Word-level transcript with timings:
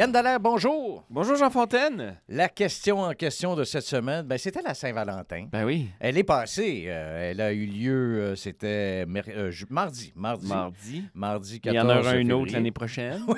Yann 0.00 0.10
Dallaire, 0.12 0.40
bonjour. 0.40 1.04
Bonjour 1.10 1.36
Jean 1.36 1.50
Fontaine. 1.50 2.16
La 2.26 2.48
question 2.48 3.00
en 3.00 3.12
question 3.12 3.54
de 3.54 3.64
cette 3.64 3.84
semaine, 3.84 4.24
ben, 4.24 4.38
c'était 4.38 4.62
la 4.62 4.72
Saint-Valentin. 4.72 5.48
Ben 5.52 5.66
oui. 5.66 5.88
Elle 6.00 6.16
est 6.16 6.24
passée. 6.24 6.84
euh, 6.86 7.30
elle 7.30 7.40
a 7.42 7.52
eu 7.52 7.66
lieu, 7.66 8.18
euh, 8.18 8.34
c'était 8.34 9.04
mer- 9.04 9.26
euh, 9.28 9.50
ju- 9.50 9.66
mardi. 9.68 10.10
Mardi. 10.16 10.46
Mardi. 10.46 11.04
Mardi 11.12 11.54
Il 11.56 11.60
14 11.60 11.74
y 11.76 11.80
en 11.80 11.98
aura 12.00 12.16
une 12.16 12.32
autre 12.32 12.50
l'année 12.54 12.70
prochaine. 12.70 13.22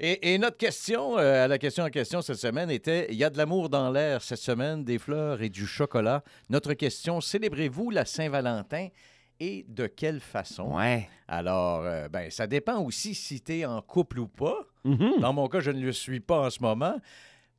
Et, 0.00 0.34
et 0.34 0.38
notre 0.38 0.58
question, 0.58 1.16
à 1.16 1.48
la 1.48 1.56
question 1.58 1.84
en 1.84 1.88
question 1.90 2.20
cette 2.20 2.36
semaine 2.36 2.70
était 2.70 3.06
il 3.10 3.16
y 3.16 3.24
a 3.24 3.30
de 3.30 3.38
l'amour 3.38 3.68
dans 3.70 3.90
l'air 3.90 4.20
cette 4.22 4.38
semaine, 4.38 4.84
des 4.84 4.98
fleurs 4.98 5.40
et 5.40 5.48
du 5.48 5.66
chocolat. 5.66 6.22
Notre 6.50 6.74
question 6.74 7.20
célébrez-vous 7.22 7.90
la 7.90 8.04
Saint-Valentin? 8.04 8.88
Et 9.40 9.64
de 9.68 9.86
quelle 9.86 10.20
façon? 10.20 10.76
Ouais. 10.76 11.08
Alors, 11.28 11.80
euh, 11.82 12.08
ben, 12.08 12.30
ça 12.30 12.46
dépend 12.46 12.78
aussi 12.82 13.14
si 13.14 13.40
tu 13.40 13.58
es 13.58 13.64
en 13.64 13.80
couple 13.82 14.18
ou 14.20 14.28
pas. 14.28 14.66
Mhm. 14.84 15.20
Dans 15.20 15.32
mon 15.32 15.48
cas, 15.48 15.60
je 15.60 15.70
ne 15.70 15.80
le 15.80 15.92
suis 15.92 16.20
pas 16.20 16.40
en 16.46 16.50
ce 16.50 16.60
moment. 16.62 17.00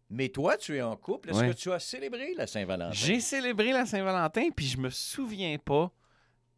Mais 0.09 0.29
toi, 0.29 0.57
tu 0.57 0.75
es 0.75 0.81
en 0.81 0.95
couple. 0.95 1.29
Est-ce 1.29 1.39
Ouais. 1.39 1.49
que 1.49 1.53
tu 1.55 1.71
as 1.71 1.79
célébré 1.79 2.33
la 2.35 2.47
Saint-Valentin? 2.47 2.91
J'ai 2.93 3.19
célébré 3.19 3.71
la 3.71 3.85
Saint-Valentin, 3.85 4.49
puis 4.55 4.65
je 4.65 4.77
me 4.79 4.89
souviens 4.89 5.55
pas 5.63 5.91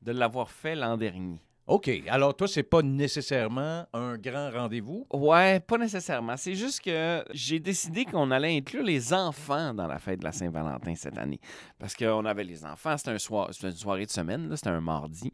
de 0.01 0.11
l'avoir 0.13 0.49
fait 0.49 0.73
l'an 0.75 0.95
dernier. 0.97 1.39
OK. 1.71 1.89
Alors, 2.09 2.35
toi, 2.35 2.49
c'est 2.49 2.63
pas 2.63 2.81
nécessairement 2.81 3.85
un 3.93 4.17
grand 4.17 4.51
rendez-vous? 4.51 5.07
Ouais, 5.13 5.61
pas 5.61 5.77
nécessairement. 5.77 6.35
C'est 6.35 6.53
juste 6.53 6.81
que 6.81 7.23
j'ai 7.33 7.61
décidé 7.61 8.03
qu'on 8.03 8.29
allait 8.29 8.57
inclure 8.57 8.83
les 8.83 9.13
enfants 9.13 9.73
dans 9.73 9.87
la 9.87 9.97
fête 9.97 10.19
de 10.19 10.25
la 10.25 10.33
Saint-Valentin 10.33 10.95
cette 10.95 11.17
année. 11.17 11.39
Parce 11.79 11.95
qu'on 11.95 12.25
avait 12.25 12.43
les 12.43 12.65
enfants, 12.65 12.97
c'était 12.97 13.13
une 13.13 13.71
soirée 13.71 14.05
de 14.05 14.11
semaine, 14.11 14.53
c'était 14.53 14.67
un 14.69 14.81
mardi. 14.81 15.31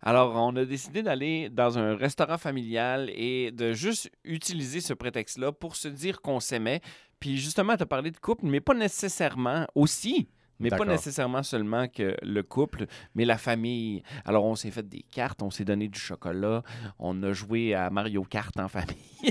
Alors, 0.00 0.36
on 0.36 0.54
a 0.54 0.64
décidé 0.64 1.02
d'aller 1.02 1.48
dans 1.50 1.76
un 1.76 1.96
restaurant 1.96 2.38
familial 2.38 3.10
et 3.12 3.50
de 3.50 3.72
juste 3.72 4.12
utiliser 4.22 4.80
ce 4.80 4.94
prétexte-là 4.94 5.50
pour 5.50 5.74
se 5.74 5.88
dire 5.88 6.22
qu'on 6.22 6.38
s'aimait. 6.38 6.82
Puis 7.18 7.36
justement, 7.36 7.76
tu 7.76 7.82
as 7.82 7.86
parlé 7.86 8.12
de 8.12 8.18
couple, 8.18 8.46
mais 8.46 8.60
pas 8.60 8.74
nécessairement 8.74 9.66
aussi. 9.74 10.28
Mais 10.60 10.70
pas 10.70 10.84
nécessairement 10.84 11.42
seulement 11.42 11.88
que 11.88 12.16
le 12.22 12.42
couple, 12.42 12.86
mais 13.14 13.24
la 13.24 13.38
famille. 13.38 14.02
Alors, 14.24 14.44
on 14.44 14.54
s'est 14.54 14.70
fait 14.70 14.88
des 14.88 15.02
cartes, 15.10 15.42
on 15.42 15.50
s'est 15.50 15.64
donné 15.64 15.88
du 15.88 15.98
chocolat, 15.98 16.62
on 16.98 17.22
a 17.22 17.32
joué 17.32 17.74
à 17.74 17.90
Mario 17.90 18.22
Kart 18.24 18.58
en 18.58 18.68
famille. 18.68 18.96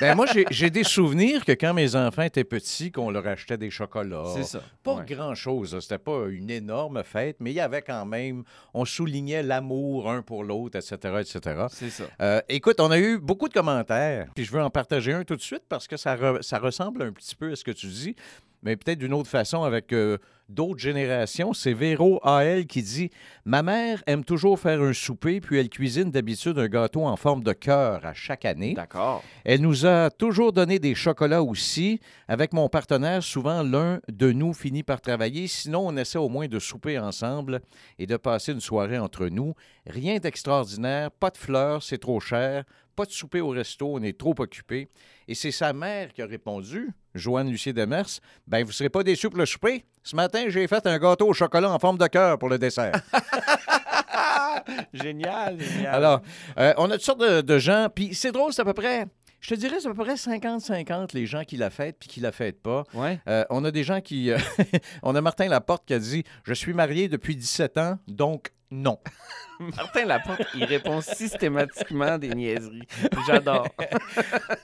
Ben, 0.00 0.14
moi, 0.14 0.26
j'ai- 0.50 0.70
des 0.70 0.84
souvenirs 0.84 1.44
que 1.44 1.52
quand 1.52 1.72
mes 1.74 1.94
enfants 1.96 2.22
étaient 2.22 2.44
petits, 2.44 2.90
qu'on 2.92 3.10
leur 3.10 3.26
achetait 3.26 3.56
des 3.56 3.70
chocolats. 3.70 4.24
C'est 4.34 4.44
ça. 4.44 4.60
Pas 4.82 4.96
Ouais. 4.96 5.04
grand-chose. 5.06 5.78
C'était 5.80 5.98
pas 5.98 6.26
une 6.28 6.50
énorme 6.50 7.02
fête, 7.04 7.36
mais 7.40 7.50
il 7.52 7.54
y 7.54 7.60
avait 7.60 7.82
quand 7.82 8.04
même... 8.06 8.44
On 8.74 8.84
soulignait 8.84 9.42
l'amour 9.42 10.10
un 10.10 10.22
pour 10.22 10.44
l'autre, 10.44 10.76
etc., 10.78 10.96
etc. 11.20 11.66
C'est 11.70 11.90
ça. 11.90 12.04
Euh, 12.20 12.40
écoute, 12.48 12.80
on 12.80 12.90
a 12.90 12.98
eu 12.98 13.18
beaucoup 13.18 13.48
de 13.48 13.54
commentaires, 13.54 14.28
puis 14.34 14.44
je 14.44 14.52
veux 14.52 14.62
en 14.62 14.70
partager 14.70 15.12
un 15.12 15.24
tout 15.24 15.36
de 15.36 15.40
suite 15.42 15.62
parce 15.68 15.86
que 15.88 15.96
ça, 15.96 16.16
re- 16.16 16.42
ça 16.42 16.58
ressemble 16.58 17.02
un 17.02 17.12
petit 17.12 17.34
peu 17.34 17.52
à 17.52 17.56
ce 17.56 17.64
que 17.64 17.70
tu 17.72 17.86
dis, 17.86 18.14
mais 18.62 18.76
peut-être 18.76 18.98
d'une 18.98 19.14
autre 19.14 19.28
façon 19.28 19.62
avec 19.62 19.92
euh, 19.92 20.18
d'autres 20.48 20.80
générations. 20.80 21.52
C'est 21.52 21.72
Véro 21.72 22.20
AL 22.22 22.66
qui 22.66 22.82
dit 22.82 23.10
Ma 23.44 23.62
mère 23.62 24.02
aime 24.06 24.24
toujours 24.24 24.58
faire 24.58 24.80
un 24.80 24.92
souper, 24.92 25.40
puis 25.40 25.58
elle 25.58 25.68
cuisine 25.68 26.10
d'habitude 26.10 26.58
un 26.58 26.68
gâteau 26.68 27.04
en 27.04 27.16
forme 27.16 27.42
de 27.42 27.52
cœur 27.52 28.04
à 28.04 28.14
chaque 28.14 28.44
année. 28.44 28.74
D'accord. 28.74 29.22
Elle 29.44 29.60
nous 29.60 29.86
a 29.86 30.10
toujours 30.10 30.52
donné 30.52 30.78
des 30.78 30.94
chocolats 30.94 31.42
aussi. 31.42 32.00
Avec 32.26 32.52
mon 32.52 32.68
partenaire, 32.68 33.22
souvent 33.22 33.62
l'un 33.62 34.00
de 34.08 34.32
nous 34.32 34.52
finit 34.52 34.82
par 34.82 35.00
travailler. 35.00 35.46
Sinon, 35.46 35.86
on 35.86 35.96
essaie 35.96 36.18
au 36.18 36.28
moins 36.28 36.48
de 36.48 36.58
souper 36.58 36.98
ensemble 36.98 37.60
et 37.98 38.06
de 38.06 38.16
passer 38.16 38.52
une 38.52 38.60
soirée 38.60 38.98
entre 38.98 39.28
nous. 39.28 39.54
Rien 39.86 40.18
d'extraordinaire, 40.18 41.10
pas 41.10 41.30
de 41.30 41.38
fleurs, 41.38 41.82
c'est 41.82 41.98
trop 41.98 42.20
cher. 42.20 42.64
Pas 42.98 43.04
de 43.04 43.12
souper 43.12 43.40
au 43.40 43.50
resto, 43.50 43.94
on 43.94 44.02
est 44.02 44.18
trop 44.18 44.34
occupé. 44.38 44.88
Et 45.28 45.36
c'est 45.36 45.52
sa 45.52 45.72
mère 45.72 46.12
qui 46.12 46.20
a 46.20 46.26
répondu, 46.26 46.90
Joanne 47.14 47.48
Lucier 47.48 47.72
Demers, 47.72 48.08
ben 48.44 48.64
vous 48.64 48.72
serez 48.72 48.88
pas 48.88 49.04
déçus 49.04 49.30
pour 49.30 49.38
le 49.38 49.46
souper. 49.46 49.84
Ce 50.02 50.16
matin, 50.16 50.46
j'ai 50.48 50.66
fait 50.66 50.84
un 50.84 50.98
gâteau 50.98 51.28
au 51.28 51.32
chocolat 51.32 51.70
en 51.70 51.78
forme 51.78 51.96
de 51.96 52.06
cœur 52.08 52.40
pour 52.40 52.48
le 52.48 52.58
dessert. 52.58 53.00
génial, 54.92 55.60
génial. 55.60 55.94
Alors, 55.94 56.22
euh, 56.58 56.74
on 56.76 56.90
a 56.90 56.94
toutes 56.94 57.02
sortes 57.04 57.20
de, 57.20 57.40
de 57.40 57.58
gens. 57.58 57.86
Puis 57.94 58.16
c'est 58.16 58.32
drôle, 58.32 58.52
c'est 58.52 58.62
à 58.62 58.64
peu 58.64 58.72
près, 58.74 59.06
je 59.40 59.50
te 59.50 59.54
dirais, 59.54 59.76
c'est 59.78 59.86
à 59.86 59.94
peu 59.94 60.02
près 60.02 60.14
50-50 60.14 61.10
les 61.14 61.26
gens 61.26 61.44
qui 61.44 61.56
la 61.56 61.70
fêtent 61.70 61.98
puis 62.00 62.08
qui 62.08 62.18
la 62.18 62.32
fêtent 62.32 62.60
pas. 62.62 62.82
ouais. 62.94 63.20
Euh, 63.28 63.44
on 63.50 63.64
a 63.64 63.70
des 63.70 63.84
gens 63.84 64.00
qui. 64.00 64.32
euh, 64.32 64.38
on 65.04 65.14
a 65.14 65.20
Martin 65.20 65.46
Laporte 65.46 65.84
qui 65.86 65.94
a 65.94 66.00
dit 66.00 66.24
Je 66.42 66.52
suis 66.54 66.72
marié 66.74 67.08
depuis 67.08 67.36
17 67.36 67.78
ans, 67.78 67.98
donc 68.08 68.50
non. 68.70 68.98
Martin 69.76 70.04
Laporte, 70.04 70.42
il 70.54 70.64
répond 70.64 71.00
systématiquement 71.00 72.16
des 72.18 72.28
niaiseries. 72.28 72.86
J'adore. 73.26 73.66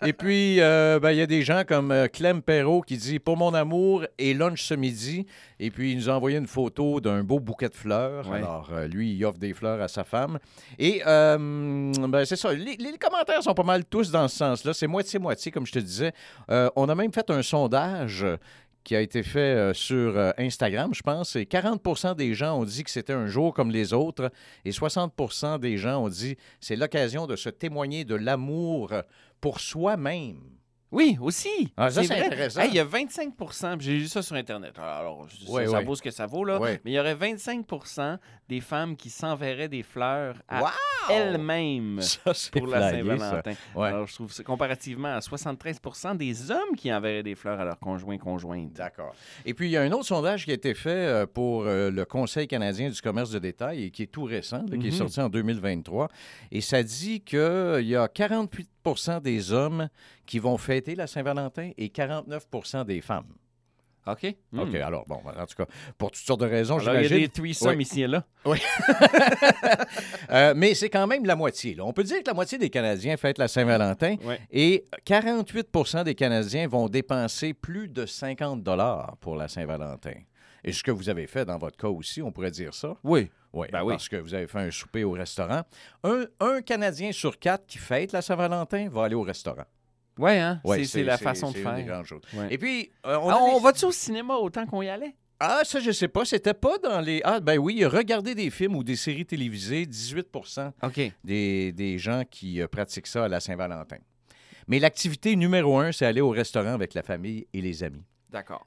Et 0.05 0.13
puis, 0.13 0.61
euh, 0.61 1.01
ben, 1.01 1.11
il 1.11 1.19
y 1.19 1.23
a 1.23 1.27
des 1.27 1.43
gens 1.43 1.63
comme 1.67 1.91
euh, 1.91 2.07
Clem 2.07 2.43
Perrault 2.43 2.83
qui 2.83 2.97
dit 2.97 3.19
Pour 3.19 3.37
mon 3.37 3.55
amour 3.55 4.05
et 4.19 4.35
lunch 4.35 4.63
ce 4.63 4.75
midi. 4.75 5.27
Et 5.59 5.71
puis, 5.71 5.93
il 5.93 5.97
nous 5.99 6.11
a 6.11 6.15
envoyé 6.15 6.37
une 6.37 6.47
photo 6.47 7.01
d'un 7.01 7.25
beau 7.25 7.41
bouquet 7.41 7.69
de 7.69 7.75
fleurs. 7.75 8.29
Ouais. 8.29 8.39
Alors, 8.39 8.69
euh, 8.73 8.87
lui, 8.87 9.15
il 9.15 9.25
offre 9.25 9.39
des 9.39 9.53
fleurs 9.53 9.81
à 9.81 9.89
sa 9.89 10.05
femme. 10.05 10.39
Et 10.79 11.03
euh, 11.07 11.39
ben, 11.39 12.25
c'est 12.25 12.37
ça. 12.37 12.53
Les, 12.53 12.77
les 12.77 12.99
commentaires 12.99 13.43
sont 13.43 13.55
pas 13.55 13.63
mal 13.63 13.85
tous 13.85 14.11
dans 14.11 14.29
ce 14.29 14.37
sens-là. 14.37 14.75
C'est 14.75 14.87
moitié-moitié, 14.87 15.51
comme 15.51 15.67
je 15.67 15.73
te 15.73 15.79
disais. 15.79 16.13
Euh, 16.51 16.69
on 16.77 16.89
a 16.89 16.95
même 16.95 17.13
fait 17.13 17.31
un 17.31 17.43
sondage 17.43 18.27
qui 18.85 18.95
a 18.95 19.01
été 19.01 19.23
fait 19.23 19.39
euh, 19.39 19.75
sur 19.75 20.17
euh, 20.17 20.31
Instagram, 20.39 20.93
je 20.95 21.03
pense, 21.03 21.37
et 21.37 21.47
40 21.47 22.17
des 22.17 22.35
gens 22.35 22.59
ont 22.59 22.65
dit 22.65 22.85
que 22.85 22.91
c'était 22.91 23.13
un 23.13 23.27
jour 23.27 23.55
comme 23.55 23.71
les 23.71 23.93
autres, 23.93 24.31
et 24.65 24.73
60 24.73 25.59
des 25.61 25.79
gens 25.79 26.05
ont 26.05 26.09
dit 26.09 26.37
c'est 26.61 26.77
l'occasion 26.77 27.27
de 27.27 27.37
se 27.37 27.49
témoigner 27.49 28.05
de 28.05 28.15
l'amour 28.15 28.93
pour 29.41 29.61
soi-même. 29.61 30.41
Oui, 30.95 31.19
aussi. 31.21 31.73
Ah, 31.77 31.91
ça, 31.91 32.05
c'est 32.05 32.25
intéressant. 32.25 32.61
Hey, 32.61 32.69
il 32.69 32.77
y 32.77 32.79
a 32.79 32.85
25 32.85 33.35
puis 33.37 33.47
j'ai 33.81 33.99
lu 33.99 34.07
ça 34.07 34.23
sur 34.23 34.37
Internet. 34.37 34.79
Alors, 34.79 35.27
ça, 35.45 35.51
ouais. 35.51 35.85
vaut 35.85 35.97
ce 35.97 36.03
que 36.03 36.13
ça 36.13 36.27
vaut, 36.27 36.45
là. 36.45 36.61
Mais 36.63 36.81
il 36.85 36.93
y 36.93 37.01
aurait 37.01 37.17
25% 37.17 38.19
des 38.49 38.61
femmes 38.61 38.95
qui 38.95 39.11
s'enverraient 39.11 39.69
des 39.69 39.83
fleurs 39.83 40.37
à 40.47 40.63
Wow! 40.63 40.69
C'est 42.35 42.51
pour 42.53 42.67
la. 42.67 42.91
Saint-Valentin. 42.91 43.53
Ouais. 43.75 43.89
Alors, 43.89 44.07
je 44.07 44.15
trouve 44.15 44.43
comparativement 44.45 45.15
à 45.15 45.19
73% 45.21 46.17
des 46.17 46.51
hommes 46.51 46.77
qui 46.77 46.93
enverraient 46.93 47.23
des 47.23 47.35
fleurs 47.35 47.61
à 47.61 47.65
leurs 47.65 47.79
conjoints 47.79 48.19
conjointes. 48.19 48.73
D'accord. 48.73 49.15
Et 49.45 49.55
puis, 49.55 49.69
il 49.69 49.71
y 49.73 49.77
a 49.77 49.83
un 49.83 49.93
autre 49.93 50.07
sondage 50.07 50.45
qui 50.45 50.51
a 50.51 50.55
été 50.55 50.75
fait 50.75 50.91
euh, 50.91 51.27
pour 51.27 51.65
euh, 51.65 51.91
le 51.91 52.05
Conseil 52.05 52.47
canadien 52.47 52.89
du 52.91 53.01
commerce 53.01 53.31
de 53.31 53.39
détail 53.39 53.85
et 53.85 53.91
qui 53.91 54.03
est 54.05 54.07
tout 54.07 54.25
récent, 54.25 54.65
là, 54.69 54.77
qui 54.79 54.89
est 54.89 54.91
Mhm. 54.91 54.97
sorti 54.97 55.21
en 55.21 55.29
2023. 55.29 56.09
Et 56.53 56.61
ça 56.61 56.83
dit 56.83 57.21
qu'il 57.21 57.39
y 57.83 57.97
a 57.97 58.07
48% 58.09 59.21
des 59.21 59.53
hommes 59.53 59.89
qui 60.27 60.39
vont 60.39 60.57
fêter 60.59 60.95
la 60.95 61.07
Saint-Valentin 61.07 61.71
et 61.77 61.89
49% 61.89 62.85
des 62.85 63.01
femmes. 63.01 63.27
OK? 64.07 64.35
Hmm. 64.53 64.59
OK, 64.61 64.75
alors, 64.75 65.05
bon, 65.07 65.17
en 65.25 65.47
tout 65.47 65.55
cas, 65.57 65.67
pour 65.97 66.11
toutes 66.11 66.25
sortes 66.25 66.41
de 66.41 66.47
raisons, 66.47 66.79
Alors, 66.79 66.95
il 66.95 66.97
y 66.97 66.99
a 66.99 67.03
j'imagine. 67.09 67.27
des 67.27 67.29
threesomes 67.33 67.77
Oui. 67.77 67.83
ici 67.83 68.03
et 68.03 68.07
là. 68.07 68.25
Euh, 70.31 70.55
mais 70.57 70.75
c'est 70.75 70.91
quand 70.91 71.07
même 71.07 71.25
la 71.27 71.37
moitié. 71.37 71.75
là. 71.75 71.85
On 71.85 71.93
peut 71.93 72.03
dire 72.03 72.19
que 72.23 72.27
la 72.27 72.35
moitié 72.35 72.59
des 72.59 72.71
Canadiens 72.71 73.17
fêtent 73.17 73.39
la 73.39 73.49
Saint-Valentin 73.49 74.17
et 74.51 74.87
48% 75.07 76.05
des 76.05 76.15
Canadiens 76.15 76.67
vont 76.67 76.89
dépenser 76.89 77.55
plus 77.55 77.89
de 77.89 78.07
50 78.07 78.63
dollars 78.63 79.17
pour 79.21 79.37
la 79.37 79.49
Saint-Valentin. 79.49 80.15
Et 80.65 80.73
ce 80.73 80.83
que 80.83 80.91
vous 80.91 81.09
avez 81.09 81.27
fait 81.27 81.45
dans 81.45 81.59
votre 81.59 81.77
cas 81.77 81.89
aussi, 81.89 82.23
on 82.23 82.33
pourrait 82.33 82.51
dire 82.51 82.73
ça? 82.75 82.95
Oui. 83.05 83.31
Oui, 83.53 83.69
Ben 83.71 83.85
oui. 83.85 83.93
parce 83.95 84.09
que 84.09 84.17
vous 84.17 84.35
avez 84.35 84.49
fait 84.49 84.59
un 84.59 84.71
souper 84.71 85.05
au 85.05 85.13
restaurant. 85.13 85.63
Un, 86.03 86.25
un 86.41 86.61
Canadien 86.63 87.13
sur 87.13 87.39
quatre 87.39 87.67
qui 87.67 87.79
fête 87.79 88.11
la 88.13 88.23
Saint-Valentin 88.23 88.89
va 88.91 89.05
aller 89.05 89.15
au 89.15 89.23
restaurant. 89.23 89.65
Oui, 90.19 90.33
hein? 90.33 90.61
Ouais, 90.65 90.85
c'est, 90.85 91.03
la 91.03 91.19
façon 91.19 91.49
de 91.51 91.55
c'est 91.57 91.63
une 91.63 91.71
des 91.75 91.83
faire. 91.83 91.87
grandes 91.87 92.07
choses. 92.07 92.23
Ouais. 92.35 92.47
Et 92.51 92.59
puis, 92.59 92.91
euh, 93.07 93.17
on, 93.19 93.29
Ah, 93.31 93.35
a 93.35 93.39
on 93.39 93.57
des- 93.59 93.65
va-tu 93.65 93.85
au 93.87 93.93
cinéma 93.93 94.35
autant 94.37 94.65
qu'on 94.67 94.81
y 94.83 94.89
allait? 94.89 95.15
Ah, 95.41 95.63
ça, 95.65 95.81
je 95.81 95.91
sais 95.91 96.07
pas. 96.09 96.25
C'était 96.25 96.55
pas 96.55 96.79
dans 96.79 97.01
les... 97.01 97.21
Ah, 97.25 97.41
ben 97.41 97.59
oui, 97.59 97.85
regarder 97.85 98.35
des 98.35 98.51
films 98.51 98.77
ou 98.77 98.85
des 98.85 98.95
séries 98.97 99.27
télévisées, 99.27 99.85
18 99.85 100.29
OK. 100.83 101.13
des, 101.25 101.73
des 101.73 101.99
gens 101.99 102.23
qui 102.31 102.61
euh, 102.63 102.69
pratiquent 102.69 103.09
ça 103.09 103.25
à 103.25 103.29
la 103.29 103.41
Saint-Valentin. 103.41 103.97
Mais 104.69 104.79
l'activité 104.79 105.35
numéro 105.37 105.79
un, 105.79 105.91
c'est 105.93 106.07
aller 106.07 106.21
au 106.21 106.31
restaurant 106.31 106.73
avec 106.75 106.95
la 106.95 107.03
famille 107.03 107.47
et 107.53 107.61
les 107.61 107.83
amis. 107.83 108.05
D'accord. 108.35 108.67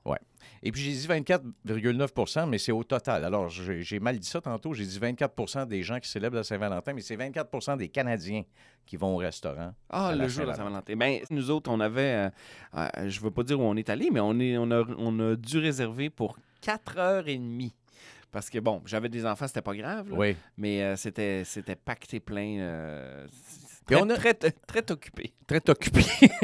Et 0.63 0.71
puis 0.71 0.81
j'ai 0.81 0.91
dit 0.93 1.07
24,9% 1.07 2.47
mais 2.47 2.57
c'est 2.57 2.71
au 2.71 2.85
total. 2.85 3.25
Alors 3.25 3.49
j'ai 3.49 3.99
mal 3.99 4.17
dit 4.17 4.27
ça 4.27 4.39
tantôt. 4.39 4.73
J'ai 4.73 4.85
dit 4.85 4.97
24% 4.97 5.67
des 5.67 5.83
gens 5.83 5.99
qui 5.99 6.09
célèbrent 6.09 6.37
la 6.37 6.43
Saint-Valentin, 6.43 6.93
mais 6.93 7.01
c'est 7.01 7.17
24% 7.17 7.75
des 7.77 7.89
Canadiens 7.89 8.43
qui 8.85 8.95
vont 8.95 9.13
au 9.13 9.17
restaurant. 9.17 9.73
Ah, 9.89 10.15
le 10.15 10.27
jour 10.29 10.45
de 10.45 10.51
la 10.51 10.55
Saint-Valentin. 10.55 10.95
Ben, 10.95 11.19
nous 11.29 11.51
autres, 11.51 11.69
on 11.69 11.81
avait, 11.81 12.01
euh, 12.13 12.29
euh, 12.77 13.09
je 13.09 13.19
veux 13.19 13.29
pas 13.31 13.43
dire 13.43 13.59
où 13.59 13.63
on 13.63 13.75
est 13.75 13.89
allé, 13.89 14.09
mais 14.09 14.21
on, 14.21 14.39
est, 14.39 14.57
on, 14.57 14.71
a, 14.71 14.83
on 14.97 15.19
a 15.19 15.35
dû 15.35 15.57
réserver 15.57 16.09
pour 16.09 16.39
4 16.61 16.97
heures 16.97 17.27
et 17.27 17.37
demie. 17.37 17.75
Parce 18.31 18.49
que, 18.49 18.59
bon, 18.59 18.81
j'avais 18.85 19.09
des 19.09 19.25
enfants, 19.25 19.47
c'était 19.47 19.61
pas 19.61 19.75
grave, 19.75 20.09
là, 20.09 20.15
Oui. 20.17 20.35
mais 20.57 20.81
euh, 20.81 20.95
c'était, 20.95 21.43
c'était 21.43 21.75
pacté 21.75 22.21
plein. 22.21 23.25
Puis 23.87 23.95
très, 23.95 24.03
on 24.05 24.09
a- 24.09 24.15
très, 24.17 24.33
très 24.33 24.91
occupé. 24.91 25.33
Très 25.47 25.61
occupé. 25.69 26.01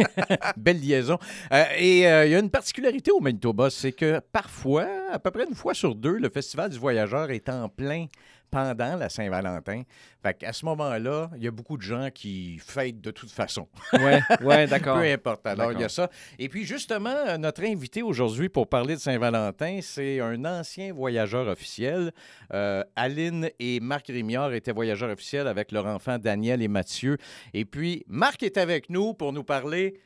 Belle 0.58 0.80
liaison. 0.80 1.18
Euh, 1.52 1.64
et 1.78 2.08
euh, 2.08 2.26
il 2.26 2.32
y 2.32 2.36
a 2.36 2.40
une 2.40 2.50
particularité 2.50 3.12
au 3.12 3.20
Manitoba, 3.20 3.70
c'est 3.70 3.92
que 3.92 4.20
parfois, 4.32 4.88
à 5.12 5.20
peu 5.20 5.30
près 5.32 5.46
une 5.48 5.56
fois 5.56 5.74
sur 5.74 5.94
deux, 5.96 6.18
le 6.18 6.30
Festival 6.30 6.70
du 6.72 6.80
Voyageur 6.80 7.30
est 7.32 7.50
en 7.50 7.70
plein 7.70 8.08
pendant 8.54 8.96
la 8.96 9.10
Saint-Valentin. 9.10 9.82
Fait 10.22 10.36
qu'à 10.36 10.54
ce 10.54 10.64
moment-là, 10.66 11.32
il 11.36 11.44
y 11.44 11.48
a 11.48 11.52
beaucoup 11.52 11.76
de 11.76 11.82
gens 11.82 12.10
qui 12.14 12.60
fêtent 12.60 13.02
de 13.02 13.10
toute 13.10 13.32
façon. 13.32 13.68
Ouais, 13.94 14.68
d'accord. 14.68 15.00
Peu 15.00 15.12
importe. 15.12 15.48
Alors, 15.48 15.72
il 15.72 15.80
y 15.80 15.84
a 15.84 15.90
ça. 15.90 16.08
Et 16.38 16.50
puis, 16.50 16.64
justement, 16.64 17.36
notre 17.40 17.64
invité 17.64 18.04
aujourd'hui 18.04 18.50
pour 18.50 18.70
parler 18.70 18.94
de 18.94 19.00
Saint-Valentin, 19.00 19.80
c'est 19.82 20.20
un 20.20 20.46
ancien 20.46 20.94
voyageur 20.94 21.48
officiel. 21.48 22.12
Euh, 22.54 22.84
Aline 22.96 23.50
et 23.58 23.80
Marc 23.80 24.08
Rémiard 24.08 24.54
étaient 24.54 24.72
voyageurs 24.72 25.10
officiels 25.10 25.48
avec 25.48 25.72
leur 25.72 25.88
enfant 25.88 26.20
Daniel 26.20 26.62
et 26.62 26.68
Mathieu. 26.68 27.18
Et 27.56 27.66
puis, 27.66 28.04
Marc 28.08 28.44
est 28.44 28.58
avec 28.58 28.92
nous 28.92 29.16
pour 29.16 29.34
nous 29.34 29.44
parler 29.44 30.00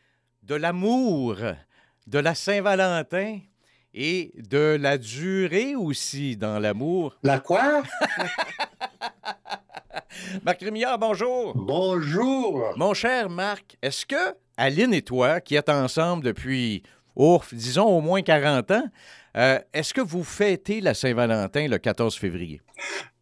de 0.43 0.55
l'amour, 0.55 1.35
de 2.07 2.19
la 2.19 2.33
Saint-Valentin 2.33 3.39
et 3.97 4.31
de 4.35 4.77
la 4.79 4.99
durée 4.99 5.75
aussi 5.75 6.37
dans 6.37 6.59
l'amour. 6.59 7.17
La 7.23 7.39
quoi? 7.39 7.81
Marc 10.45 10.61
Rémiard, 10.61 10.99
bonjour. 10.99 11.53
Bonjour. 11.55 12.73
Mon 12.77 12.93
cher 12.93 13.29
Marc, 13.29 13.75
est-ce 13.81 14.05
que 14.05 14.35
Aline 14.55 14.93
et 14.93 15.01
toi, 15.01 15.41
qui 15.41 15.55
êtes 15.55 15.69
ensemble 15.69 16.23
depuis, 16.23 16.83
ouf, 17.15 17.51
disons 17.53 17.85
au 17.85 17.99
moins 17.99 18.21
40 18.21 18.71
ans, 18.71 18.87
euh, 19.35 19.59
est-ce 19.73 19.95
que 19.95 20.01
vous 20.01 20.23
fêtez 20.23 20.79
la 20.79 20.93
Saint-Valentin 20.93 21.67
le 21.67 21.79
14 21.79 22.15
février? 22.15 22.61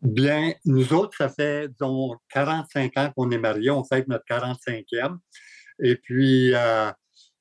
Bien, 0.02 0.52
nous 0.66 0.92
autres, 0.94 1.16
ça 1.18 1.30
fait, 1.30 1.70
disons, 1.70 2.18
45 2.34 2.98
ans 2.98 3.14
qu'on 3.16 3.32
est 3.32 3.38
mariés. 3.38 3.70
On 3.70 3.86
fête 3.86 4.10
notre 4.10 4.26
45e. 4.26 5.18
Et 5.82 5.96
puis, 5.96 6.54
euh, 6.54 6.92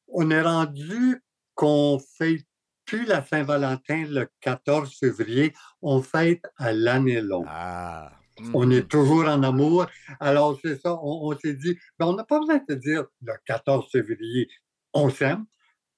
on 0.09 0.31
est 0.31 0.43
rendu 0.43 1.21
qu'on 1.55 2.01
fête 2.19 2.45
plus 2.85 3.05
la 3.07 3.25
Saint-Valentin 3.25 4.05
le 4.09 4.29
14 4.41 4.97
février. 4.99 5.53
On 5.83 6.03
fête 6.03 6.45
à 6.57 6.73
l'année 6.73 7.21
longue. 7.21 7.47
Ah. 7.49 8.13
On 8.53 8.71
est 8.71 8.89
toujours 8.89 9.27
en 9.27 9.43
amour. 9.43 9.87
Alors, 10.21 10.59
c'est 10.63 10.81
ça, 10.81 10.95
on, 10.95 11.31
on 11.31 11.39
s'est 11.39 11.55
dit, 11.55 11.79
ben, 11.99 12.07
on 12.07 12.15
n'a 12.15 12.25
pas 12.25 12.41
besoin 12.41 12.57
de 12.57 12.65
se 12.69 12.75
dire 12.75 13.05
le 13.23 13.33
14 13.47 13.91
février, 13.91 14.49
on 14.93 15.09
s'aime. 15.09 15.45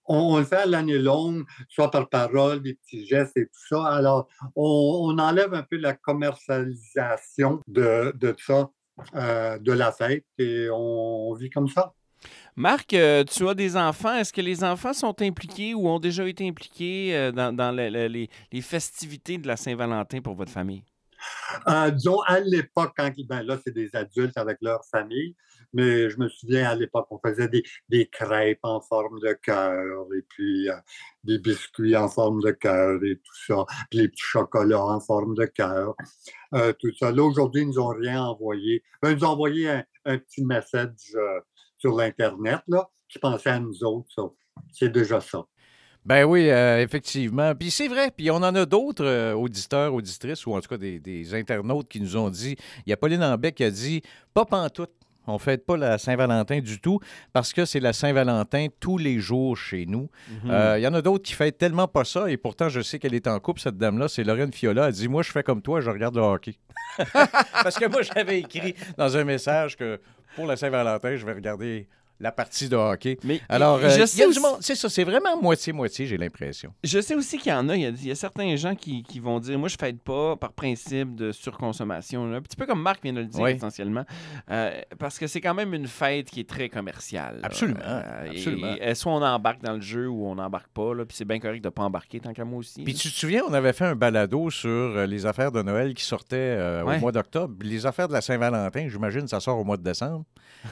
On, 0.05 0.35
on 0.35 0.39
le 0.39 0.45
fait 0.45 0.57
à 0.57 0.67
l'année 0.67 0.99
longue, 0.99 1.45
soit 1.69 1.91
par 1.91 2.09
parole, 2.09 2.63
des 2.63 2.75
petits 2.75 3.07
gestes 3.07 3.37
et 3.37 3.47
tout 3.47 3.67
ça. 3.69 3.87
Alors, 3.87 4.29
on, 4.55 5.11
on 5.11 5.19
enlève 5.19 5.55
un 5.55 5.63
peu 5.63 5.77
la 5.77 5.95
commercialisation 5.95 7.61
de, 7.67 8.13
de 8.17 8.35
ça, 8.39 8.71
euh, 9.15 9.59
de 9.59 9.73
la 9.73 9.93
fête, 9.93 10.25
et 10.39 10.69
on, 10.73 11.35
vit 11.35 11.51
comme 11.51 11.69
ça. 11.69 11.93
Marc, 12.59 12.95
euh, 12.95 13.23
tu 13.23 13.47
as 13.47 13.53
des 13.55 13.77
enfants. 13.77 14.15
Est-ce 14.15 14.33
que 14.33 14.41
les 14.41 14.65
enfants 14.65 14.95
sont 14.95 15.21
impliqués 15.21 15.75
ou 15.75 15.89
ont 15.89 15.99
déjà 15.99 16.27
été 16.27 16.49
impliqués 16.49 17.15
euh, 17.15 17.31
dans, 17.31 17.55
dans 17.55 17.71
le- 17.71 17.91
le- 17.91 18.07
les, 18.51 18.63
festivités 18.63 19.37
de 19.37 19.47
la 19.47 19.59
Saint-Valentin 19.59 20.23
pour 20.23 20.35
votre 20.35 20.51
famille? 20.51 20.83
Euh, 21.69 21.91
disons, 21.91 22.21
à 22.23 22.41
l'époque, 22.41 22.95
quand 22.97 23.11
ben 23.29 23.43
là, 23.43 23.59
c'est 23.63 23.75
des 23.75 23.95
adultes 23.95 24.39
avec 24.39 24.57
leur 24.63 24.83
famille, 24.87 25.37
mais 25.75 26.09
je 26.09 26.19
me 26.19 26.31
souviens 26.31 26.71
à 26.71 26.75
l'époque, 26.75 27.07
on 27.11 27.19
faisait 27.19 27.49
des, 27.49 28.07
crêpes 28.07 28.61
en 28.63 28.81
forme 28.81 29.21
de 29.21 29.35
cœur 29.35 30.07
et 30.17 30.23
puis 30.23 30.69
des 31.25 31.39
biscuits 31.39 31.95
en 31.95 32.09
forme 32.09 32.41
de 32.43 32.53
cœur 32.53 33.03
et 33.05 33.17
tout 33.17 33.35
ça, 33.47 33.67
puis 33.91 34.01
les 34.01 34.09
petits 34.09 34.23
chocolats 34.23 34.85
en 34.85 35.01
forme 35.01 35.35
de 35.35 35.45
cœur, 35.47 35.95
tout 36.79 36.95
ça. 36.99 37.11
Là, 37.11 37.23
aujourd'hui, 37.23 37.63
ils 37.63 37.69
nous 37.69 37.81
ont 37.81 37.95
rien 37.95 38.23
envoyé. 38.23 38.83
Ben, 39.03 39.11
ils 39.11 39.17
nous 39.17 39.25
ont 39.25 39.31
envoyé 39.31 39.69
un, 39.69 40.19
petit 40.19 40.45
message 40.45 41.17
sur 41.79 41.97
l'Internet, 41.97 42.61
là, 42.69 42.89
qui 43.09 43.19
pensait 43.19 43.51
à 43.51 43.61
nous 43.61 43.85
autres, 43.85 44.09
ça. 44.15 44.23
C'est 44.73 44.89
déjà 44.89 45.21
ça. 45.21 45.45
Ben 46.07 46.25
oui, 46.25 46.49
euh, 46.51 46.81
effectivement. 46.81 47.53
Puis 47.57 47.73
c'est 47.73 47.89
vrai. 47.89 48.13
Puis 48.17 48.31
on 48.31 48.37
en 48.37 48.55
a 48.55 48.65
d'autres 48.65 49.05
euh, 49.05 49.35
auditeurs, 49.35 49.93
auditrices, 49.93 50.47
ou 50.47 50.55
en 50.55 50.61
tout 50.61 50.69
cas 50.69 50.77
des, 50.77 51.01
des 51.01 51.35
internautes 51.35 51.89
qui 51.89 52.01
nous 52.01 52.17
ont 52.17 52.31
dit. 52.31 52.57
Il 52.87 52.91
y 52.91 52.93
a 52.93 52.97
Pauline 52.97 53.23
Ambec 53.23 53.57
qui 53.57 53.65
a 53.65 53.71
dit 53.71 54.03
Pas 54.33 54.45
pantoute. 54.45 54.93
On 55.27 55.35
ne 55.35 55.39
fête 55.39 55.67
pas 55.67 55.77
la 55.77 55.99
Saint-Valentin 55.99 56.61
du 56.61 56.81
tout 56.81 57.01
parce 57.33 57.53
que 57.53 57.65
c'est 57.65 57.81
la 57.81 57.93
Saint-Valentin 57.93 58.69
tous 58.81 58.99
les 58.99 59.19
jours 59.19 59.57
chez 59.57 59.87
nous. 59.87 60.09
Mhm. 60.45 60.51
Euh, 60.51 60.79
Il 60.79 60.83
y 60.83 60.87
en 60.87 60.95
a 60.95 61.03
d'autres 61.03 61.25
qui 61.25 61.33
fêtent 61.35 61.59
tellement 61.59 61.89
pas 61.89 62.05
ça 62.05 62.31
et 62.31 62.37
pourtant 62.37 62.69
je 62.69 62.81
sais 62.81 62.99
qu'elle 62.99 63.15
est 63.15 63.27
en 63.27 63.39
couple, 63.41 63.61
cette 63.61 63.77
dame-là, 63.77 64.09
c'est 64.09 64.25
Lorraine 64.25 64.53
Fiola. 64.53 64.89
Elle 64.89 64.93
dit 64.95 65.09
Moi, 65.09 65.23
je 65.23 65.33
fais 65.33 65.43
comme 65.43 65.63
toi, 65.63 65.81
je 65.81 65.91
regarde 65.91 66.17
le 66.17 66.23
hockey. 66.23 66.55
parce 67.13 67.79
que 67.79 67.87
moi, 67.89 68.03
j'avais 68.03 68.39
écrit 68.41 68.75
dans 68.97 69.17
un 69.17 69.25
message 69.25 69.77
que 69.77 70.01
pour 70.35 70.47
la 70.47 70.57
Saint-Valentin, 70.57 71.17
je 71.17 71.27
vais 71.27 71.33
regarder 71.33 71.89
la 72.21 72.33
partie 72.33 72.69
de 72.69 72.77
hockey. 72.77 73.19
Mais 73.25 73.41
Alors, 73.49 73.79
euh, 73.83 73.91
c'est 74.61 74.75
ça, 74.75 74.89
c'est 74.89 75.05
vraiment 75.05 75.41
moitié-moitié, 75.41 76.07
j'ai 76.07 76.17
l'impression. 76.17 76.73
je 76.83 77.01
sais 77.01 77.15
aussi 77.15 77.39
qu'il 77.39 77.53
y 77.53 77.55
en 77.55 77.69
a. 77.69 77.77
Il 77.77 77.83
y 77.83 77.87
a, 77.87 77.91
il 77.91 78.07
y 78.07 78.11
a 78.11 78.15
certains 78.15 78.57
gens 78.57 78.75
qui, 78.75 79.03
qui 79.03 79.21
vont 79.21 79.39
dire 79.41 79.59
Moi, 79.59 79.69
je 79.69 79.77
fête 79.79 80.01
pas 80.03 80.37
par 80.37 80.53
principe 80.53 81.15
de 81.15 81.33
surconsommation. 81.33 82.27
là. 82.31 82.39
Un 82.39 82.43
petit 82.43 82.57
peu 82.57 82.67
comme 82.67 82.81
Marc 82.83 83.03
vient 83.03 83.13
de 83.13 83.21
le 83.21 83.27
dire 83.27 83.41
Oui. 83.43 83.53
essentiellement. 83.53 84.05
Euh, 84.51 84.81
parce 84.99 85.19
que 85.19 85.27
c'est 85.27 85.41
quand 85.41 85.55
même 85.55 85.75
une 85.75 85.87
fête 85.87 86.31
qui 86.31 86.41
est 86.41 86.49
très 86.49 86.69
commerciale. 86.69 87.37
là. 87.37 87.47
Absolument, 87.47 87.81
Euh, 87.83 88.31
absolument. 88.31 88.75
et 88.81 88.95
soit 88.95 89.13
on 89.13 89.23
embarque 89.23 89.63
dans 89.63 89.75
le 89.75 89.81
jeu 89.81 90.09
ou 90.09 90.27
on 90.27 90.35
n'embarque 90.37 90.69
pas. 90.69 90.95
là, 90.95 91.05
Puis 91.05 91.17
c'est 91.17 91.25
bien 91.25 91.39
correct 91.39 91.61
de 91.63 91.69
ne 91.69 91.71
pas 91.71 91.83
embarquer 91.83 92.21
tant 92.21 92.33
qu'à 92.33 92.45
moi 92.45 92.61
aussi. 92.61 92.83
Puis 92.83 92.95
tu 92.95 93.11
te 93.11 93.15
souviens, 93.15 93.43
on 93.49 93.53
avait 93.53 93.73
fait 93.73 93.85
un 93.87 93.95
balado 93.97 94.51
sur 94.51 94.69
euh, 94.71 95.07
les 95.07 95.27
affaires 95.27 95.53
de 95.53 95.63
Noël 95.63 95.95
qui 95.95 96.05
sortaient 96.05 96.37
Ouais. 96.83 96.97
au 96.97 97.01
mois 97.01 97.13
d'octobre. 97.13 97.55
Les 97.63 97.85
affaires 97.87 98.09
de 98.09 98.13
la 98.13 98.21
Saint-Valentin, 98.21 98.89
j'imagine, 98.89 99.27
ça 99.29 99.41
sort 99.41 99.59
au 99.59 99.65
mois 99.65 99.77
de 99.77 99.83
décembre. 99.83 100.25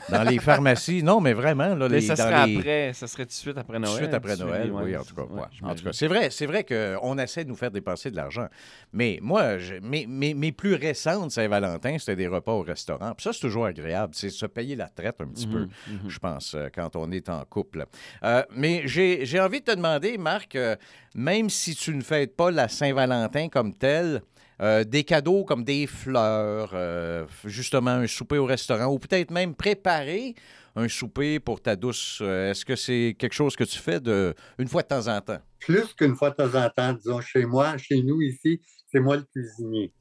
Dans 0.09 0.23
les 0.23 0.39
pharmacies. 0.39 1.03
Non, 1.03 1.21
mais 1.21 1.34
vraiment, 1.35 1.75
là, 1.75 1.89
Mais 1.89 2.01
ça 2.01 2.17
serait 2.17 2.47
les- 2.47 2.57
après, 2.59 2.93
ça 2.95 3.07
serait 3.07 3.25
tout 3.25 3.29
de 3.29 3.33
suite 3.35 3.59
après 3.59 3.77
Tout 3.77 3.83
de 3.83 3.87
Noël. 3.87 4.03
suite 4.05 4.15
après 4.15 4.37
Noël, 4.37 4.71
oui, 4.73 4.97
en 4.97 5.03
tout 5.05 5.15
cas. 5.15 5.23
ouais, 5.23 5.41
ouais. 5.41 5.71
En 5.71 5.75
tout 5.75 5.85
cas, 5.85 5.93
c'est 5.93 6.07
vrai, 6.07 6.31
c'est 6.31 6.47
vrai 6.47 6.65
qu'on 6.65 7.19
essaie 7.19 7.45
de 7.45 7.49
nous 7.51 7.57
faire 7.57 7.71
dépenser 7.71 8.11
de 8.11 8.17
l'argent. 8.17 8.47
Mais 8.93 9.19
moi, 9.21 9.59
je- 9.59 9.75
mes, 9.83 10.07
mes- 10.07 10.35
mes 10.35 10.53
plus 10.53 10.75
récentes 10.75 11.31
Saint-Valentin, 11.31 11.97
c'était 11.99 12.17
des 12.17 12.29
repas 12.29 12.53
au 12.53 12.63
restaurant. 12.63 13.13
Puis 13.15 13.25
ça, 13.25 13.33
c'est 13.33 13.41
toujours 13.41 13.67
agréable. 13.67 14.15
C'est 14.15 14.31
se 14.31 14.47
payer 14.47 14.77
la 14.77 14.89
traite 14.89 15.21
un 15.21 15.27
petit 15.27 15.47
peu, 15.47 15.61
Mhm, 15.61 15.69
mhm. 16.05 16.09
je 16.11 16.19
pense, 16.19 16.55
euh, 16.55 16.69
quand 16.75 16.97
on 16.97 17.11
est 17.11 17.29
en 17.29 17.45
couple. 17.45 17.85
Euh, 18.23 18.43
mais 18.55 18.83
j'ai 18.87 19.25
j'ai 19.27 19.41
envie 19.41 19.61
de 19.61 19.65
te 19.67 19.75
demander, 19.77 20.17
Marc, 20.19 20.55
euh, 20.57 20.77
même 21.15 21.51
si 21.51 21.75
tu 21.75 21.95
ne 21.95 22.03
fêtes 22.03 22.37
pas 22.37 22.51
la 22.51 22.69
Saint-Valentin 22.69 23.49
comme 23.49 23.75
telle, 23.75 24.23
euh, 24.63 24.85
des 24.85 25.03
cadeaux 25.03 25.45
comme 25.45 25.65
des 25.65 25.87
fleurs, 25.89 26.71
euh, 26.75 27.27
justement 27.45 27.91
un 27.91 28.07
souper 28.07 28.39
au 28.39 28.45
restaurant, 28.47 28.87
ou 28.87 28.99
peut-être 29.01 29.33
même 29.33 29.55
préparer 29.55 30.35
un 30.77 30.89
souper 30.89 31.39
pour 31.41 31.61
ta 31.63 31.77
douce, 31.77 32.19
euh, 32.23 32.51
est-ce 32.51 32.65
que 32.65 32.77
c'est 32.77 33.15
quelque 33.19 33.33
chose 33.35 33.55
que 33.57 33.65
tu 33.65 33.79
fais 33.79 34.01
de, 34.01 34.35
une 34.59 34.69
fois 34.69 34.83
de 34.83 34.89
temps 34.89 35.07
en 35.09 35.21
temps? 35.21 35.39
plus 35.61 35.95
qu'une 35.95 36.15
fois 36.15 36.29
de 36.31 36.35
temps 36.37 36.55
en 36.63 36.69
temps, 36.69 36.93
disons, 36.93 37.21
chez 37.23 37.47
moi, 37.47 37.79
chez 37.79 38.03
nous 38.03 38.21
ici, 38.21 38.61
c'est 38.93 39.01
moi 39.01 39.17
le 39.17 39.23
cuisinier. 39.23 39.93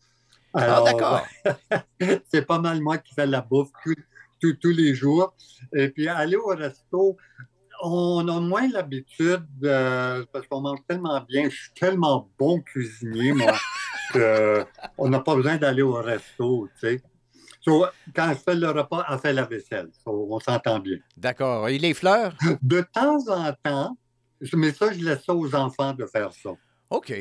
Ah, 0.54 0.64
Alors, 0.64 0.84
d'accord. 0.84 1.26
c'est 2.32 2.46
pas 2.46 2.60
mal 2.60 2.82
moi 2.82 2.98
qui 2.98 3.14
fais 3.14 3.26
la 3.26 3.40
bouffe 3.42 3.70
tout- 3.84 3.96
tout- 4.42 4.58
tous 4.62 4.72
les 4.72 4.94
jours. 4.94 5.34
Et 5.74 5.88
puis, 5.90 6.08
aller 6.10 6.36
au 6.36 6.48
resto, 6.48 7.16
on 7.82 8.28
a 8.28 8.40
moins 8.42 8.68
l'habitude, 8.70 9.46
euh, 9.64 10.26
parce 10.34 10.46
qu'on 10.48 10.60
mange 10.62 10.80
tellement 10.88 11.22
bien, 11.22 11.46
je 11.50 11.56
suis 11.56 11.72
tellement 11.80 12.30
bon 12.38 12.60
cuisinier, 12.60 13.32
moi, 13.32 13.54
qu'on 14.98 15.10
n'a 15.10 15.20
pas 15.22 15.36
besoin 15.36 15.58
d'aller 15.58 15.82
au 15.82 15.94
resto, 15.94 16.68
tu 16.74 16.88
sais. 16.88 17.02
So, 17.66 17.86
quand 18.14 18.30
je 18.30 18.40
fais 18.40 18.56
le 18.56 18.70
repas, 18.70 19.06
elle 19.10 19.20
fait 19.20 19.34
la 19.34 19.46
vaisselle. 19.46 19.90
So, 20.04 20.28
on 20.30 20.40
s'entend 20.40 20.80
bien. 20.80 20.98
D'accord. 21.16 21.70
Et 21.70 21.78
les 21.78 21.94
fleurs? 21.94 22.34
De 22.62 22.82
temps 22.94 23.20
en 23.30 23.54
temps, 23.64 23.98
mais 24.54 24.72
ça, 24.74 24.92
je 24.92 25.00
laisse 25.00 25.24
ça 25.24 25.34
aux 25.34 25.56
enfants 25.56 25.94
de 25.94 26.06
faire 26.06 26.32
ça. 26.34 26.52
OK. 26.90 27.14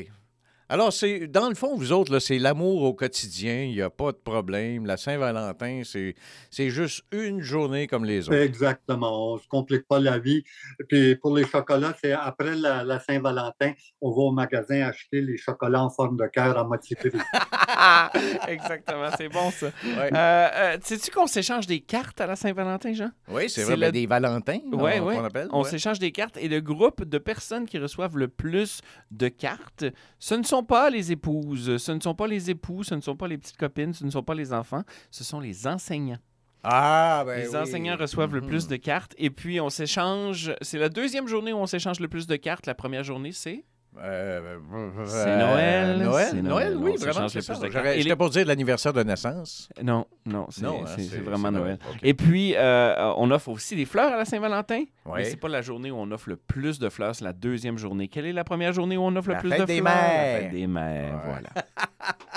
Alors, 0.72 0.90
c'est 0.90 1.26
dans 1.26 1.50
le 1.50 1.54
fond, 1.54 1.76
vous 1.76 1.92
autres, 1.92 2.10
là, 2.10 2.18
c'est 2.18 2.38
l'amour 2.38 2.82
au 2.84 2.94
quotidien. 2.94 3.64
Il 3.64 3.72
n'y 3.72 3.82
a 3.82 3.90
pas 3.90 4.10
de 4.10 4.16
problème. 4.16 4.86
La 4.86 4.96
Saint-Valentin, 4.96 5.82
c'est, 5.84 6.14
c'est 6.50 6.70
juste 6.70 7.02
une 7.12 7.42
journée 7.42 7.86
comme 7.86 8.06
les 8.06 8.26
autres. 8.26 8.38
Exactement. 8.38 9.32
On 9.32 9.36
ne 9.36 9.40
se 9.40 9.46
complique 9.48 9.86
pas 9.86 10.00
la 10.00 10.18
vie. 10.18 10.42
Puis 10.88 11.14
pour 11.16 11.36
les 11.36 11.44
chocolats, 11.44 11.94
c'est 12.02 12.12
après 12.12 12.54
la, 12.56 12.84
la 12.84 13.00
Saint-Valentin, 13.00 13.72
on 14.00 14.12
va 14.12 14.16
au 14.22 14.32
magasin 14.32 14.80
acheter 14.86 15.20
les 15.20 15.36
chocolats 15.36 15.82
en 15.84 15.90
forme 15.90 16.16
de 16.16 16.26
cœur 16.28 16.56
à 16.56 16.64
moitié 16.64 16.96
prix. 16.96 17.10
Exactement, 18.48 19.08
c'est 19.18 19.28
bon 19.28 19.50
ça. 19.50 19.66
Ouais. 19.66 20.10
Euh, 20.14 20.48
euh, 20.54 20.76
Sais-tu 20.82 21.10
qu'on 21.10 21.26
s'échange 21.26 21.66
des 21.66 21.80
cartes 21.80 22.18
à 22.22 22.26
la 22.26 22.34
Saint-Valentin, 22.34 22.94
Jean? 22.94 23.10
Oui, 23.28 23.50
c'est 23.50 23.64
vrai. 23.64 23.74
le- 23.76 23.80
ben, 23.82 23.90
des 23.92 24.06
Valentins, 24.06 24.60
Ouais, 24.72 25.00
on, 25.00 25.04
ouais. 25.06 25.16
qu'on 25.16 25.24
appelle. 25.24 25.48
On 25.52 25.64
ouais. 25.64 25.68
s'échange 25.68 25.98
des 25.98 26.12
cartes 26.12 26.38
et 26.38 26.48
le 26.48 26.62
groupe 26.62 27.04
de 27.04 27.18
personnes 27.18 27.66
qui 27.66 27.76
reçoivent 27.78 28.16
le 28.16 28.28
plus 28.28 28.80
de 29.10 29.28
cartes, 29.28 29.84
ce 30.18 30.34
ne 30.34 30.42
sont 30.44 30.61
pas 30.62 30.90
les 30.90 31.12
épouses, 31.12 31.76
ce 31.78 31.92
ne 31.92 32.00
sont 32.00 32.14
pas 32.14 32.26
les 32.26 32.50
époux, 32.50 32.82
ce 32.82 32.94
ne 32.94 33.00
sont 33.00 33.16
pas 33.16 33.28
les 33.28 33.38
petites 33.38 33.56
copines, 33.56 33.92
ce 33.92 34.04
ne 34.04 34.10
sont 34.10 34.22
pas 34.22 34.34
les 34.34 34.52
enfants, 34.52 34.82
ce 35.10 35.24
sont 35.24 35.40
les 35.40 35.66
enseignants. 35.66 36.18
Ah, 36.64 37.24
ben 37.26 37.40
les 37.40 37.48
oui. 37.48 37.56
enseignants 37.56 37.96
reçoivent 37.96 38.34
le 38.34 38.40
Mhm. 38.40 38.46
plus 38.46 38.68
de 38.68 38.76
cartes 38.76 39.14
et 39.18 39.30
puis 39.30 39.60
on 39.60 39.68
s'échange. 39.68 40.54
C'est 40.60 40.78
la 40.78 40.88
deuxième 40.88 41.26
journée 41.26 41.52
où 41.52 41.56
on 41.56 41.66
s'échange 41.66 41.98
le 41.98 42.06
plus 42.08 42.26
de 42.28 42.36
cartes. 42.36 42.66
La 42.66 42.74
première 42.74 43.02
journée, 43.02 43.32
c'est 43.32 43.64
Euh, 44.00 44.56
C'est 45.04 45.28
euh, 45.28 45.36
Noël, 45.38 45.98
Noël, 45.98 46.26
c'est 46.30 46.42
Noël, 46.42 46.72
Noël. 46.72 46.76
oui, 46.78 46.96
vraiment, 46.98 47.28
c'est 47.28 47.42
ça. 47.42 47.54
J'étais 47.62 47.96
les- 48.02 48.16
pour 48.16 48.30
dire 48.30 48.46
l'anniversaire 48.46 48.92
de 48.94 49.02
naissance. 49.02 49.68
Non, 49.82 50.06
non, 50.24 50.46
c'est 50.48 50.64
hein, 50.64 50.72
c'est- 50.86 51.02
c'est- 51.02 51.08
c'est 51.16 51.18
vraiment 51.18 51.48
c'est 51.48 51.58
Noël. 51.58 51.78
Noël. 51.84 51.98
Et 52.02 52.14
puis, 52.14 52.54
euh, 52.56 53.12
on 53.18 53.30
offre 53.30 53.48
aussi 53.50 53.76
des 53.76 53.84
fleurs 53.84 54.12
à 54.12 54.16
la 54.16 54.24
Saint-Valentin. 54.24 54.84
Oui. 55.04 55.12
Mais 55.16 55.24
c'est 55.24 55.36
pas 55.36 55.48
la 55.48 55.60
journée 55.60 55.90
où 55.90 55.96
on 55.96 56.10
offre 56.10 56.30
le 56.30 56.36
plus 56.36 56.78
de 56.78 56.88
fleurs, 56.88 57.14
c'est 57.14 57.24
la 57.24 57.34
deuxième 57.34 57.76
journée. 57.76 58.08
Quelle 58.08 58.24
est 58.24 58.32
la 58.32 58.44
première 58.44 58.72
journée 58.72 58.96
où 58.96 59.02
on 59.02 59.14
offre 59.14 59.28
La 59.28 59.34
le 59.34 59.40
plus 59.40 59.50
de 59.50 59.54
fleurs? 59.56 59.66
La 59.68 59.82
mères. 59.82 60.38
fête 60.40 60.50
des 60.52 60.66
mères, 60.66 61.14
Ouais. 61.14 61.20
voilà. 61.26 61.48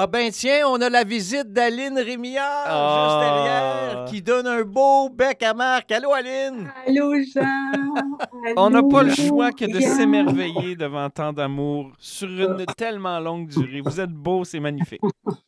Ah 0.00 0.06
ben 0.06 0.30
tiens, 0.30 0.60
on 0.68 0.80
a 0.80 0.88
la 0.88 1.02
visite 1.02 1.52
d'Aline 1.52 1.98
Rémillard, 1.98 2.66
Ah. 2.68 3.08
juste 3.08 3.20
derrière, 3.28 4.04
qui 4.04 4.22
donne 4.22 4.46
un 4.46 4.62
beau 4.62 5.08
bec 5.08 5.42
à 5.42 5.52
Marc. 5.54 5.90
Allô, 5.90 6.12
Aline? 6.12 6.70
Allô, 6.86 7.14
Jean. 7.34 7.42
On 8.56 8.70
n'a 8.70 8.82
pas 8.84 9.02
le 9.02 9.12
choix 9.12 9.50
que 9.50 9.64
de 9.64 9.80
s'émerveiller 9.80 10.76
devant 10.76 11.10
tant 11.10 11.32
d'amour 11.32 11.90
sur 11.98 12.28
une 12.28 12.64
tellement 12.76 13.18
longue 13.18 13.48
durée. 13.48 13.80
Vous 13.84 14.00
êtes 14.00 14.12
beau, 14.12 14.44
c'est 14.44 14.60
magnifique. 14.60 15.00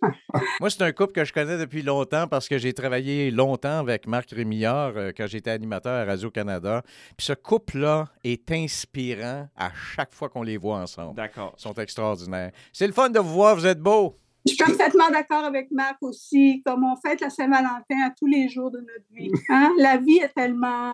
Moi, 0.61 0.71
c'est 0.71 0.83
un 0.83 0.93
couple 0.93 1.13
que 1.13 1.25
je 1.25 1.33
connais 1.33 1.59
depuis 1.59 1.83
longtemps 1.83 2.27
parce 2.29 2.49
que 2.49 2.59
j'ai 2.59 2.73
travaillé 2.73 3.31
longtemps 3.31 3.79
avec 3.79 4.07
Marc 4.07 4.31
Rémillard 4.31 4.93
euh, 4.97 5.13
quand 5.17 5.27
j'étais 5.27 5.51
animateur 5.51 5.93
à 5.93 6.05
Radio-Canada. 6.05 6.83
Puis 7.17 7.27
ce 7.27 7.33
couple-là 7.33 8.07
est 8.25 8.51
inspirant 8.51 9.49
à 9.57 9.71
chaque 9.75 10.13
fois 10.13 10.29
qu'on 10.29 10.43
les 10.43 10.57
voit 10.57 10.79
ensemble. 10.79 11.15
D'accord. 11.15 11.55
Ils 11.59 11.63
sont 11.63 11.75
extraordinaires. 11.75 12.53
C'est 12.73 12.87
le 12.87 12.93
fun 12.93 13.11
de 13.11 13.19
vous 13.19 13.33
voir, 13.33 13.57
vous 13.57 13.67
êtes 13.67 13.81
beaux. 13.81 14.17
Je 14.47 14.55
suis 14.55 14.65
parfaitement 14.65 15.11
d'accord 15.11 15.45
avec 15.45 15.71
Marc 15.71 15.99
aussi. 16.01 16.63
Comme 16.65 16.85
on 16.85 16.97
fête 16.97 17.21
la 17.21 17.29
Saint-Valentin 17.29 18.07
à 18.07 18.11
tous 18.19 18.27
les 18.27 18.49
jours 18.49 18.71
de 18.71 18.79
notre 18.79 19.05
vie. 19.13 19.31
Hein? 19.51 19.73
La 19.79 19.99
vie 19.99 20.19
est 20.19 20.33
tellement 20.35 20.93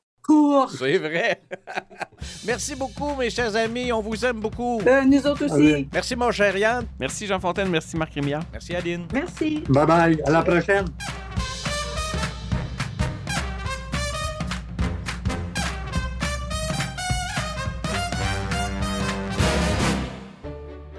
C'est 0.76 0.98
vrai. 0.98 1.42
Merci 2.46 2.74
beaucoup, 2.74 3.14
mes 3.16 3.30
chers 3.30 3.54
amis. 3.56 3.92
On 3.92 4.00
vous 4.00 4.24
aime 4.24 4.40
beaucoup. 4.40 4.80
Euh, 4.86 5.02
nous 5.04 5.26
autres 5.26 5.44
aussi. 5.44 5.54
Allez. 5.54 5.88
Merci, 5.92 6.16
mon 6.16 6.30
cher 6.30 6.56
Yann. 6.56 6.84
Merci 6.98 7.26
Jean 7.26 7.38
Fontaine, 7.38 7.68
merci 7.68 7.96
Marc 7.96 8.14
Rémillard. 8.14 8.42
Merci, 8.52 8.74
Aline. 8.74 9.06
Merci. 9.12 9.62
Bye 9.68 9.86
bye. 9.86 10.22
À 10.24 10.30
la 10.30 10.42
prochaine. 10.42 10.86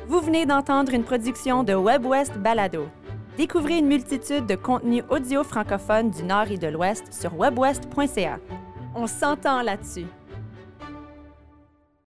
Vous 0.08 0.22
venez 0.22 0.46
d'entendre 0.46 0.94
une 0.94 1.04
production 1.04 1.64
de 1.64 1.74
WebWest 1.74 2.38
Balado. 2.38 2.88
Découvrez 3.38 3.78
une 3.78 3.88
multitude 3.88 4.46
de 4.48 4.56
contenus 4.56 5.04
audio 5.10 5.44
francophones 5.44 6.10
du 6.10 6.24
Nord 6.24 6.50
et 6.50 6.58
de 6.58 6.68
l'Ouest 6.68 7.14
sur 7.14 7.38
webwest.ca. 7.38 8.40
On 9.00 9.06
s'entend 9.06 9.62
là-dessus. 9.62 10.08